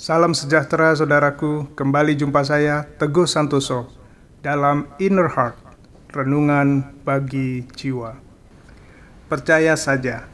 [0.00, 3.84] Salam sejahtera saudaraku, kembali jumpa saya Teguh Santoso
[4.40, 5.60] dalam Inner Heart,
[6.16, 8.16] Renungan bagi Jiwa.
[9.28, 10.24] Percaya saja.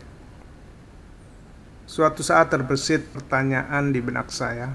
[1.82, 4.70] Suatu saat terbesit pertanyaan di benak saya,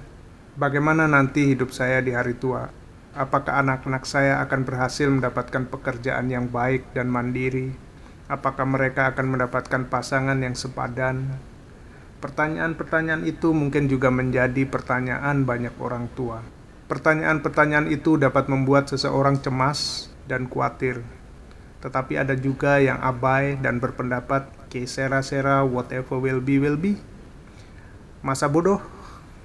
[0.59, 2.67] bagaimana nanti hidup saya di hari tua?
[3.15, 7.71] Apakah anak-anak saya akan berhasil mendapatkan pekerjaan yang baik dan mandiri?
[8.27, 11.39] Apakah mereka akan mendapatkan pasangan yang sepadan,
[12.21, 16.45] Pertanyaan-pertanyaan itu mungkin juga menjadi pertanyaan banyak orang tua.
[16.85, 21.01] Pertanyaan-pertanyaan itu dapat membuat seseorang cemas dan khawatir.
[21.81, 27.01] Tetapi ada juga yang abai dan berpendapat, ke sera-sera whatever will be will be.
[28.21, 28.79] Masa bodoh,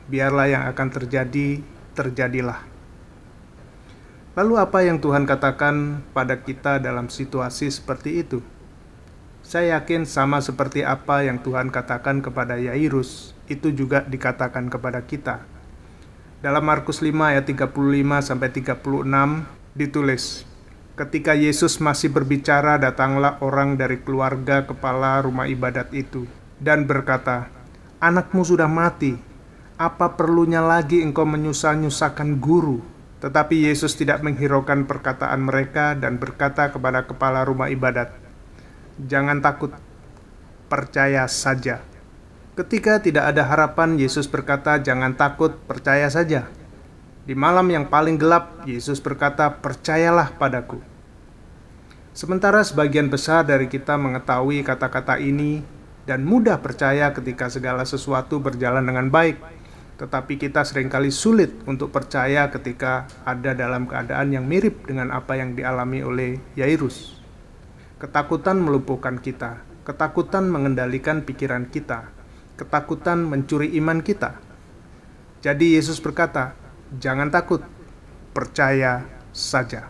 [0.07, 1.65] biarlah yang akan terjadi,
[1.97, 2.61] terjadilah.
[4.37, 8.45] Lalu apa yang Tuhan katakan pada kita dalam situasi seperti itu?
[9.47, 15.47] Saya yakin sama seperti apa yang Tuhan katakan kepada Yairus, itu juga dikatakan kepada kita.
[16.43, 17.71] Dalam Markus 5 ayat 35
[18.27, 19.47] sampai 36
[19.79, 20.43] ditulis,
[20.99, 26.27] Ketika Yesus masih berbicara, datanglah orang dari keluarga kepala rumah ibadat itu
[26.59, 27.47] dan berkata,
[28.03, 29.15] "Anakmu sudah mati.
[29.79, 32.83] Apa perlunya lagi engkau menyusah-nyusahkan guru?"
[33.23, 38.26] Tetapi Yesus tidak menghiraukan perkataan mereka dan berkata kepada kepala rumah ibadat,
[38.97, 39.77] Jangan takut,
[40.73, 41.85] percaya saja.
[42.57, 46.49] Ketika tidak ada harapan, Yesus berkata, "Jangan takut, percaya saja."
[47.29, 50.81] Di malam yang paling gelap, Yesus berkata, "Percayalah padaku."
[52.17, 55.61] Sementara sebagian besar dari kita mengetahui kata-kata ini
[56.09, 59.37] dan mudah percaya ketika segala sesuatu berjalan dengan baik,
[60.01, 65.37] tetapi kita sering kali sulit untuk percaya ketika ada dalam keadaan yang mirip dengan apa
[65.37, 67.26] yang dialami oleh Yairus.
[67.97, 72.13] Ketakutan melumpuhkan kita, ketakutan mengendalikan pikiran kita,
[72.61, 74.37] ketakutan mencuri iman kita.
[75.41, 76.53] Jadi Yesus berkata,
[76.93, 77.65] "Jangan takut,
[78.37, 79.01] percaya
[79.33, 79.89] saja."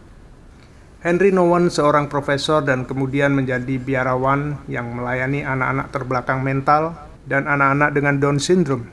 [1.02, 6.94] Henry Nouwen, seorang profesor dan kemudian menjadi biarawan yang melayani anak-anak terbelakang mental
[7.26, 8.86] dan anak-anak dengan Down syndrome.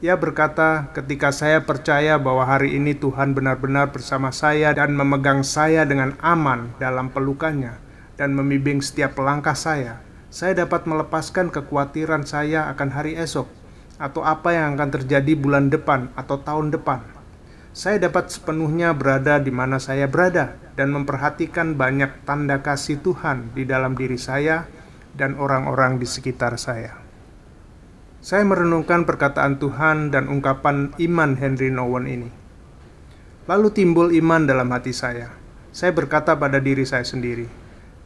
[0.00, 5.84] Ia berkata, "Ketika saya percaya bahwa hari ini Tuhan benar-benar bersama saya dan memegang saya
[5.84, 7.89] dengan aman dalam pelukannya,
[8.20, 13.48] dan membimbing setiap langkah saya, saya dapat melepaskan kekhawatiran saya akan hari esok
[13.96, 17.00] atau apa yang akan terjadi bulan depan atau tahun depan.
[17.72, 23.64] Saya dapat sepenuhnya berada di mana saya berada dan memperhatikan banyak tanda kasih Tuhan di
[23.64, 24.68] dalam diri saya
[25.16, 27.00] dan orang-orang di sekitar saya.
[28.20, 32.30] Saya merenungkan perkataan Tuhan dan ungkapan iman Henry Nowen ini.
[33.48, 35.32] Lalu timbul iman dalam hati saya.
[35.72, 37.59] Saya berkata pada diri saya sendiri,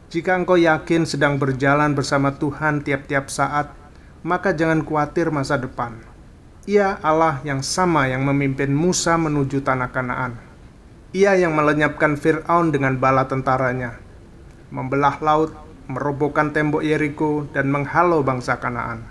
[0.05, 3.73] jika engkau yakin sedang berjalan bersama Tuhan tiap-tiap saat,
[4.21, 5.97] maka jangan khawatir masa depan.
[6.69, 10.37] Ia Allah yang sama yang memimpin Musa menuju tanah Kanaan.
[11.13, 13.97] Ia yang melenyapkan Firaun dengan bala tentaranya,
[14.69, 15.53] membelah laut,
[15.85, 19.05] merobohkan tembok Yeriko dan menghalau bangsa Kanaan.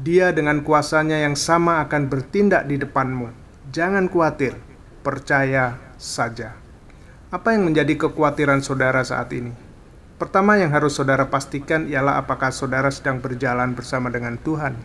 [0.00, 3.28] Dia dengan kuasanya yang sama akan bertindak di depanmu.
[3.72, 4.56] Jangan khawatir,
[5.04, 6.56] percaya saja.
[7.32, 9.71] Apa yang menjadi kekhawatiran saudara saat ini?
[10.22, 14.78] Pertama yang harus saudara pastikan ialah apakah saudara sedang berjalan bersama dengan Tuhan.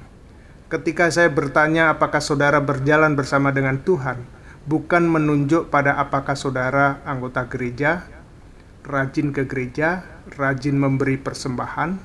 [0.65, 4.17] Ketika saya bertanya apakah saudara berjalan bersama dengan Tuhan,
[4.65, 8.09] bukan menunjuk pada apakah saudara anggota gereja,
[8.81, 10.01] rajin ke gereja,
[10.41, 12.01] rajin memberi persembahan,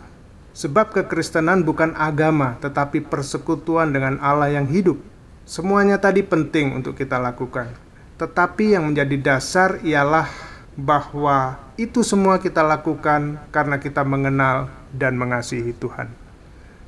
[0.53, 5.00] sebab kekristenan bukan agama tetapi persekutuan dengan Allah yang hidup.
[5.48, 7.72] Semuanya tadi penting untuk kita lakukan,
[8.21, 15.77] tetapi yang menjadi dasar ialah bahwa itu semua kita lakukan karena kita mengenal dan mengasihi
[15.77, 16.09] Tuhan.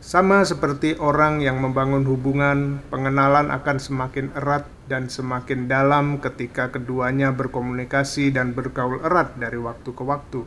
[0.04, 7.32] Sama seperti orang yang membangun hubungan, pengenalan akan semakin erat dan semakin dalam ketika keduanya
[7.32, 10.44] berkomunikasi dan bergaul erat dari waktu ke waktu.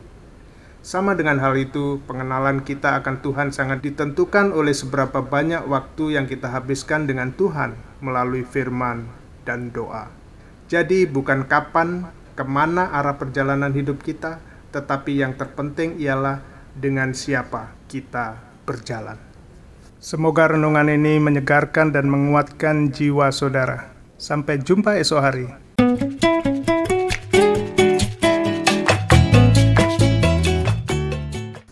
[0.78, 6.30] Sama dengan hal itu, pengenalan kita akan Tuhan sangat ditentukan oleh seberapa banyak waktu yang
[6.30, 9.10] kita habiskan dengan Tuhan melalui firman
[9.42, 10.06] dan doa.
[10.70, 12.06] Jadi, bukan kapan
[12.38, 14.38] ke mana arah perjalanan hidup kita,
[14.70, 16.38] tetapi yang terpenting ialah
[16.70, 19.18] dengan siapa kita berjalan.
[19.98, 23.90] Semoga renungan ini menyegarkan dan menguatkan jiwa saudara.
[24.14, 25.67] Sampai jumpa esok hari.